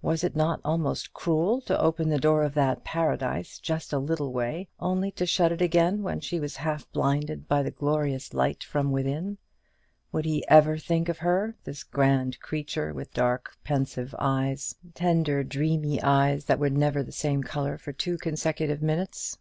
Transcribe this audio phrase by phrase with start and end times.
[0.00, 4.32] Was it not almost cruel to open the door of that paradise just a little
[4.32, 8.62] way, only to shut it again when she was half blinded by the glorious light
[8.62, 9.38] from within?
[10.12, 14.92] Would he ever think of her, this grand creature with the dark pensive eyes, the
[14.92, 19.36] tender dreamy eyes that were never the same colour for two consecutive minutes?